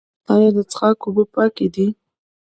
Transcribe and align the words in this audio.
آیا 0.33 0.49
د 0.55 0.59
څښاک 0.71 0.99
اوبه 1.05 1.23
پاکې 1.35 1.67
دي؟ 1.73 1.87